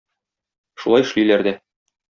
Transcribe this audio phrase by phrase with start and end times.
[0.85, 1.59] Шулай эшлиләр дә.